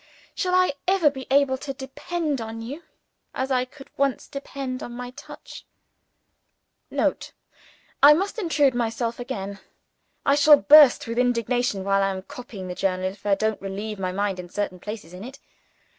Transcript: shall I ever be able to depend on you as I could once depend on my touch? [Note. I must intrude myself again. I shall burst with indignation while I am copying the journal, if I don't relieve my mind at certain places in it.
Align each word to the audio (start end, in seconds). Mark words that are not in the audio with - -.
shall 0.33 0.55
I 0.55 0.73
ever 0.87 1.11
be 1.11 1.27
able 1.29 1.59
to 1.59 1.73
depend 1.75 2.41
on 2.41 2.59
you 2.59 2.81
as 3.35 3.51
I 3.51 3.65
could 3.65 3.91
once 3.97 4.27
depend 4.27 4.81
on 4.81 4.93
my 4.95 5.11
touch? 5.11 5.63
[Note. 6.89 7.33
I 8.01 8.13
must 8.15 8.39
intrude 8.39 8.73
myself 8.73 9.19
again. 9.19 9.59
I 10.25 10.33
shall 10.33 10.57
burst 10.57 11.05
with 11.05 11.19
indignation 11.19 11.83
while 11.83 12.01
I 12.01 12.09
am 12.09 12.23
copying 12.23 12.67
the 12.67 12.73
journal, 12.73 13.05
if 13.11 13.27
I 13.27 13.35
don't 13.35 13.61
relieve 13.61 13.99
my 13.99 14.11
mind 14.11 14.39
at 14.39 14.51
certain 14.51 14.79
places 14.79 15.13
in 15.13 15.23
it. 15.23 15.37